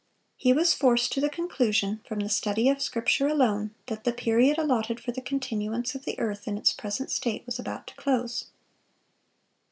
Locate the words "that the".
3.85-4.11